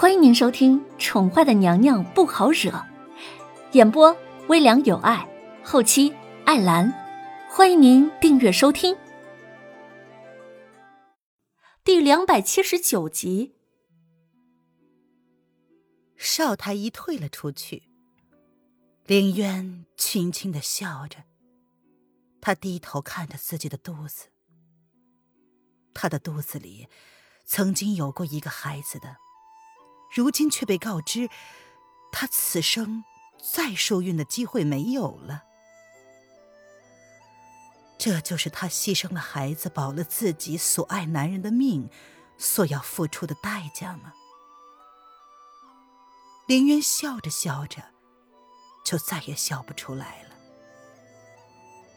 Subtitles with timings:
[0.00, 2.70] 欢迎您收听《宠坏的娘娘不好惹》，
[3.72, 5.28] 演播微凉有爱，
[5.64, 6.14] 后期
[6.44, 6.88] 艾兰。
[7.50, 8.96] 欢迎您订阅收听。
[11.82, 13.56] 第两百七十九集，
[16.16, 17.82] 邵太医退了出去，
[19.04, 21.24] 凌渊轻轻的笑着，
[22.40, 24.28] 他低头看着自己的肚子，
[25.92, 26.86] 他的肚子里
[27.44, 29.16] 曾经有过一个孩子的。
[30.10, 31.28] 如今却被告知，
[32.10, 33.04] 她此生
[33.52, 35.44] 再受孕的机会没有了。
[37.98, 41.90] 这就是她牺牲了孩子，保了自己所爱男人的命，
[42.38, 44.12] 所要付出的代价吗？
[46.46, 47.82] 林渊笑着笑着，
[48.84, 50.28] 就再也笑不出来了。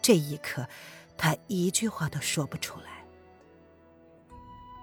[0.02, 0.68] 这一刻，
[1.18, 3.06] 他一句话都说不出来。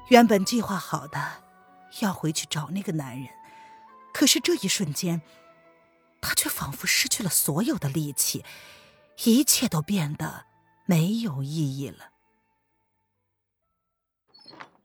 [0.08, 1.47] 原本计划好的。
[2.00, 3.28] 要回去找那个男人，
[4.12, 5.22] 可是这一瞬间，
[6.20, 8.44] 他却仿佛失去了所有的力气，
[9.24, 10.46] 一切都变得
[10.86, 12.12] 没有意义了。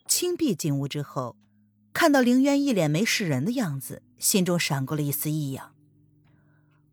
[0.08, 1.36] 青碧进屋之后，
[1.92, 5.74] 看到凌渊一脸没事人的样子，心中闪过了一丝异样。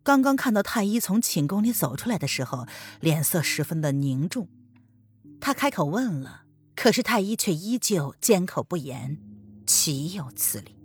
[0.03, 2.65] 刚刚看到太医从寝宫里走出来的时候，
[2.99, 4.49] 脸色十分的凝重，
[5.39, 9.19] 他开口问了，可是太医却依旧缄口不言。
[9.73, 10.75] 岂有此理！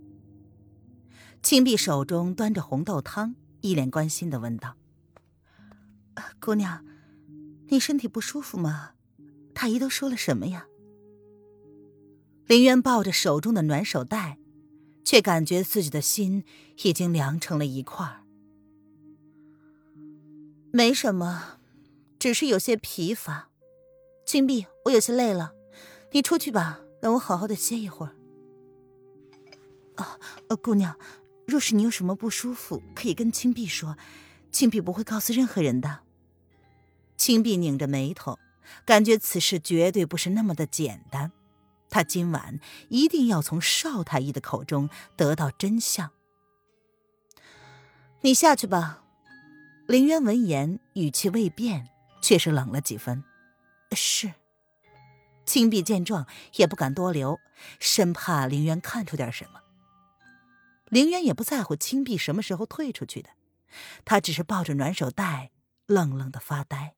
[1.43, 4.77] 青碧手中端着红豆汤，一脸关心的问道
[6.41, 6.85] ：“姑娘，
[7.67, 8.93] 你身体不舒服吗？
[9.53, 10.69] 太医都说了什么呀？”
[12.47, 14.39] 林渊抱着手中的暖手袋，
[15.05, 16.45] 却感觉自己的心
[16.85, 18.23] 已经凉成了一块
[20.71, 21.59] 没什么，
[22.21, 23.51] 只是有些疲乏。
[24.25, 25.55] 青碧，我有些累了，
[26.13, 28.16] 你出去吧，让我好好的歇一会儿。
[29.97, 30.19] 啊，
[30.63, 30.97] 姑娘，
[31.47, 33.97] 若是你有什么不舒服，可以跟青碧说，
[34.51, 36.01] 青碧不会告诉任何人的。
[37.17, 38.39] 青碧拧着眉头，
[38.85, 41.33] 感觉此事绝对不是那么的简单，
[41.89, 46.11] 她今晚一定要从邵太医的口中得到真相。
[48.21, 49.03] 你下去吧。
[49.87, 51.89] 林渊闻言，语气未变，
[52.21, 53.23] 却是冷了几分。
[53.93, 54.33] 是。
[55.45, 56.27] 青碧见状，
[56.57, 57.39] 也不敢多留，
[57.79, 59.61] 生怕林渊看出点什么。
[60.87, 63.31] 凌渊也不在乎青碧什么时候退出去的，
[64.05, 65.51] 他只是抱着暖手袋，
[65.87, 66.95] 愣愣的发呆。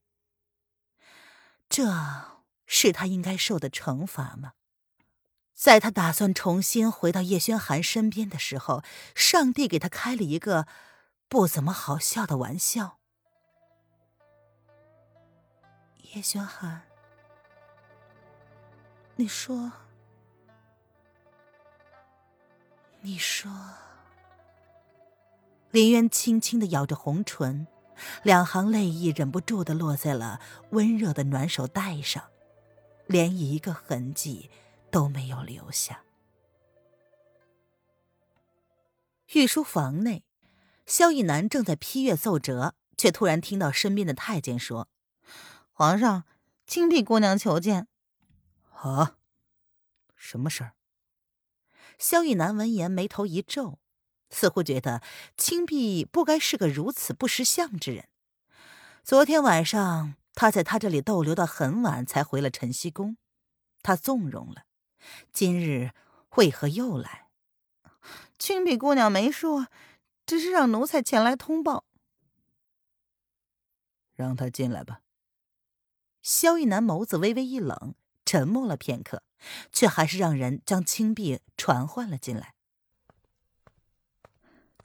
[1.68, 1.84] 这
[2.66, 4.52] 是他应该受的惩罚吗？
[5.54, 8.84] 在他打算重新回到叶轩寒身边的时候，
[9.14, 10.68] 上帝给他开了一个
[11.28, 12.98] 不怎么好笑的玩笑。
[16.14, 16.82] 叶轩寒，
[19.16, 19.72] 你说。
[23.08, 23.50] 你说，
[25.70, 27.66] 林渊轻轻的咬着红唇，
[28.22, 30.42] 两行泪意忍不住的落在了
[30.72, 32.28] 温热的暖手袋上，
[33.06, 34.50] 连一个痕迹
[34.90, 36.02] 都没有留下。
[39.32, 40.22] 御书房内，
[40.84, 44.86] 萧逸南正在批阅奏折，却突然听到身边的太监说
[45.72, 46.24] ：“皇上，
[46.66, 47.88] 青碧姑娘求见。”
[48.76, 49.16] 啊，
[50.14, 50.74] 什么事儿？
[51.98, 53.78] 萧逸南闻言，眉头一皱，
[54.30, 55.02] 似乎觉得
[55.36, 58.08] 青碧不该是个如此不识相之人。
[59.02, 63.16] 昨天晚上，他在他这里逗留到很晚，才回了晨曦宫，
[63.82, 64.64] 他纵容了。
[65.32, 65.90] 今日
[66.36, 67.28] 为何又来？
[68.38, 69.66] 青碧姑娘没说，
[70.24, 71.84] 只是让奴才前来通报。
[74.14, 75.00] 让他进来吧。
[76.22, 77.94] 萧逸南眸子微微一冷，
[78.24, 79.22] 沉默了片刻。
[79.72, 82.54] 却还是让人将青碧传唤了进来。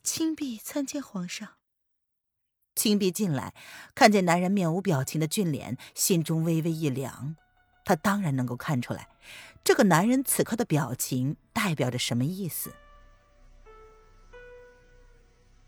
[0.03, 1.49] 青碧参见皇上。
[2.75, 3.53] 青碧进来，
[3.93, 7.35] 看见男人面无表情的俊脸，心中微微一凉。
[7.85, 9.09] 他当然能够看出来，
[9.63, 12.73] 这个男人此刻的表情代表着什么意思。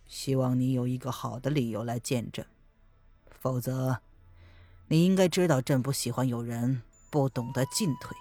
[0.07, 2.45] 希望你有一个好的理由来见朕，
[3.39, 4.01] 否则，
[4.87, 8.17] 你应该知道朕不喜欢有人不懂得进退。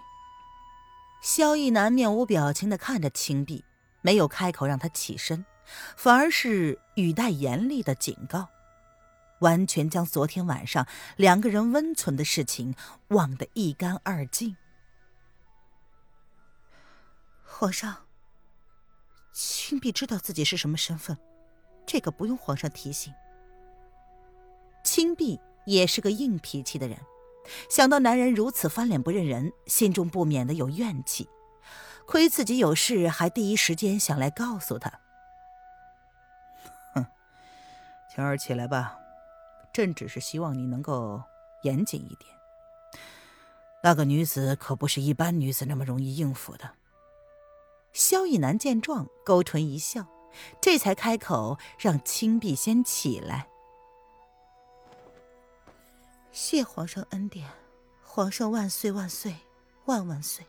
[1.24, 3.64] 萧逸南面无表情的看着青碧，
[4.02, 5.42] 没有开口让他起身，
[5.96, 8.46] 反而是语带严厉的警告，
[9.38, 10.86] 完全将昨天晚上
[11.16, 12.74] 两个人温存的事情
[13.08, 14.54] 忘得一干二净。
[17.42, 18.04] 皇上，
[19.32, 21.16] 青碧知道自己是什么身份，
[21.86, 23.10] 这个不用皇上提醒。
[24.84, 26.98] 青碧也是个硬脾气的人。
[27.68, 31.28] 想到男人如此翻脸不认人，心中不免的有怨气。
[32.06, 34.92] 亏自己有事还第一时间想来告诉他。
[36.94, 37.06] 哼，
[38.14, 38.98] 晴儿起来吧，
[39.72, 41.22] 朕只是希望你能够
[41.62, 42.30] 严谨一点。
[43.82, 46.70] 那个女子可不是一般女子那么容易应付的。
[47.92, 50.06] 萧逸南见状，勾唇一笑，
[50.60, 53.48] 这才开口让青碧先起来。
[56.34, 57.48] 谢皇上恩典，
[58.02, 59.36] 皇上万岁万岁
[59.84, 60.44] 万万岁！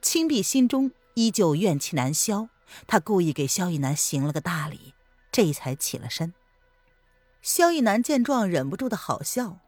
[0.00, 2.48] 青碧心中依旧怨气难消，
[2.86, 4.94] 他故意给萧逸南行了个大礼，
[5.30, 6.32] 这才起了身。
[7.42, 9.58] 萧逸南见状，忍不住的好笑。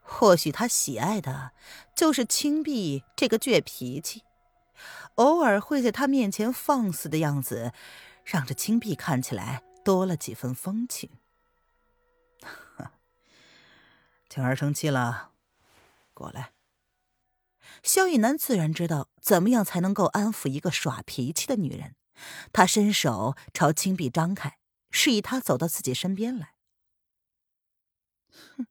[0.00, 1.50] 或许他喜爱的
[1.96, 4.22] 就是青碧这个倔脾气，
[5.16, 7.72] 偶尔会在他面前放肆的样子，
[8.24, 11.10] 让这青碧看起来多了几分风情。
[14.30, 15.32] 晴儿生气了，
[16.14, 16.52] 过来。
[17.82, 21.96] 萧逸南自然知道怎么样才能够安抚一个耍脾气的女人，
[22.52, 24.60] 他伸手朝青碧张开，
[24.92, 26.54] 示意她走到自己身边来。
[28.56, 28.68] 哼，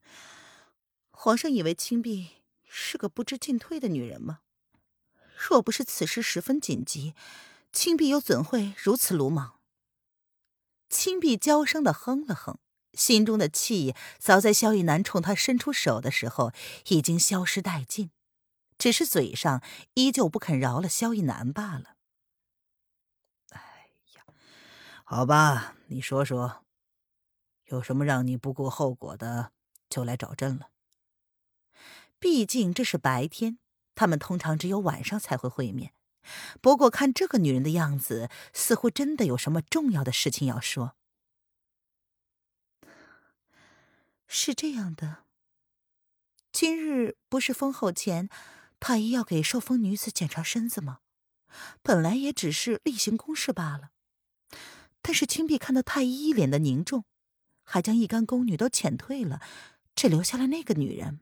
[1.11, 4.39] 皇上以为青碧是个不知进退的女人吗？
[5.35, 7.13] 若不是此事十分紧急，
[7.73, 9.59] 青碧又怎会如此鲁莽？
[10.87, 12.59] 青碧娇声的哼了哼。
[12.99, 16.51] 心中的气，早在萧逸南冲他伸出手的时候
[16.89, 18.11] 已经消失殆尽，
[18.77, 19.63] 只是嘴上
[19.93, 21.95] 依旧不肯饶了萧逸南罢了。
[23.51, 23.61] 哎
[24.15, 24.23] 呀，
[25.05, 26.65] 好吧，你说说，
[27.67, 29.53] 有什么让你不顾后果的
[29.89, 30.67] 就来找朕了？
[32.19, 33.59] 毕竟这是白天，
[33.95, 35.93] 他们通常只有晚上才会会面。
[36.59, 40.97] 不过看这个女人的样子，似乎真的有什么重要的事情要说。
[44.31, 45.25] 是这样的，
[46.51, 48.29] 今日不是封后前，
[48.79, 50.99] 太医要给受封女子检查身子吗？
[51.81, 53.89] 本来也只是例行公事罢了。
[55.01, 57.05] 但是青碧看到太医一脸的凝重，
[57.63, 59.41] 还将一干宫女都遣退了，
[59.95, 61.21] 只留下了那个女人，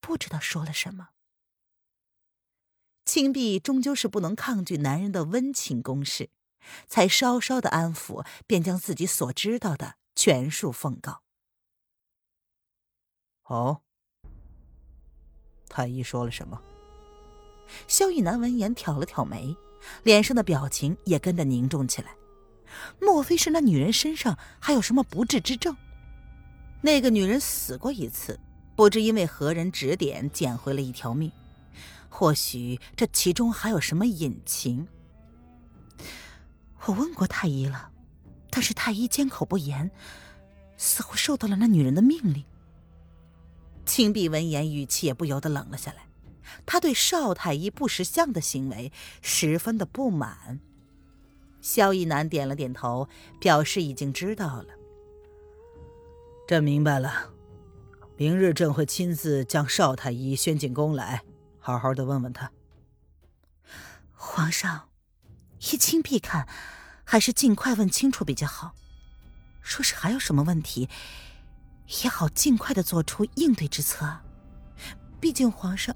[0.00, 1.08] 不知道说了什么。
[3.04, 6.30] 青碧终究是不能抗拒男人的温情攻势，
[6.86, 11.25] 才稍稍的安抚，便将自己所知道的全数奉告。
[13.46, 13.80] 哦，
[15.68, 16.60] 太医说了什么？
[17.86, 19.56] 萧逸南闻言挑了挑眉，
[20.02, 22.14] 脸上的表情也跟着凝重起来。
[23.00, 25.76] 莫非是那女人身上还有什么不治之症？
[26.82, 28.38] 那个女人死过一次，
[28.74, 31.30] 不知因为何人指点捡回了一条命。
[32.08, 34.88] 或许这其中还有什么隐情。
[36.84, 37.90] 我问过太医了，
[38.50, 39.90] 但是太医缄口不言，
[40.76, 42.44] 似乎受到了那女人的命令。
[43.86, 46.08] 青碧闻言，语气也不由得冷了下来。
[46.66, 48.92] 他对邵太医不识相的行为
[49.22, 50.60] 十分的不满。
[51.60, 53.08] 萧逸南点了点头，
[53.40, 54.66] 表示已经知道了。
[56.46, 57.32] 朕明白了，
[58.16, 61.22] 明日朕会亲自将邵太医宣进宫来，
[61.58, 62.52] 好好的问问他。
[64.12, 64.88] 皇上，
[65.58, 66.48] 依青碧看，
[67.04, 68.74] 还是尽快问清楚比较好。
[69.60, 70.88] 若是还有什么问题？
[72.02, 74.20] 也好尽快的做出应对之策，
[75.20, 75.94] 毕竟皇上，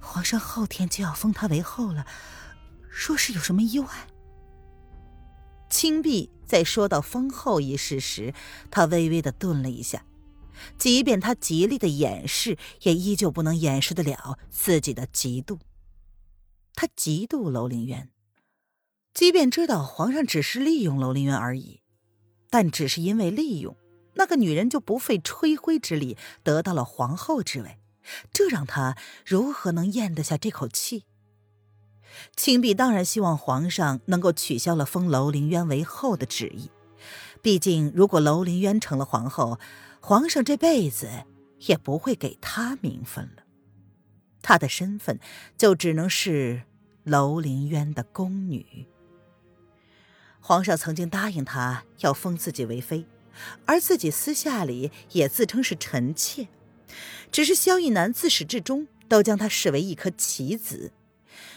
[0.00, 2.06] 皇上后天就要封他为后了。
[2.88, 3.88] 若是有什么意外，
[5.68, 8.32] 青碧在说到封后一事时，
[8.70, 10.04] 他微微的顿了一下。
[10.78, 15.58] 即便他极力的掩饰，也依旧不能掩饰得了自己的嫉妒。
[16.74, 18.08] 他嫉妒楼凌渊，
[19.12, 21.82] 即便知道皇上只是利用楼凌渊而已，
[22.50, 23.76] 但只是因为利用。
[24.14, 27.78] 那个女人就不费吹灰之力得到了皇后之位，
[28.32, 31.04] 这让他如何能咽得下这口气？
[32.36, 36.70] 青碧当然希望皇上能够取消了封楼凌渊为后的旨意，
[37.42, 39.58] 毕竟如果楼凌渊成了皇后，
[40.00, 41.08] 皇上这辈子
[41.66, 43.42] 也不会给她名分了，
[44.42, 45.18] 她的身份
[45.56, 46.62] 就只能是
[47.02, 48.86] 楼凌渊的宫女。
[50.40, 53.04] 皇上曾经答应她要封自己为妃。
[53.66, 56.48] 而自己私下里也自称是臣妾，
[57.32, 60.92] 只是萧逸南自始至终都将她视为一颗棋子，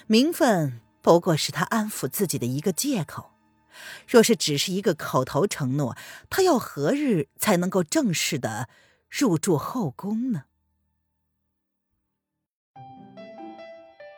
[0.08, 3.32] 名分不过是他安抚自己的一个借口。
[4.08, 5.96] 若是只是一个口头承诺，
[6.30, 8.68] 他要何日才能够正式的
[9.10, 10.46] 入住后宫呢？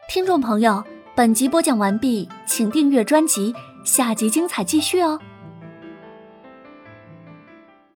[0.07, 0.83] 听众朋友，
[1.15, 5.19] 本集播讲完毕，请订阅专辑，下集精彩继续哦。